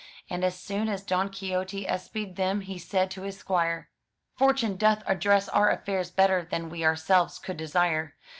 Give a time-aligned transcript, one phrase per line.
[0.31, 3.87] And as soon as Don Quixote espied them he said to his squire:
[4.35, 8.15] "Fortune doth address our affairs better than we ourselves could desire.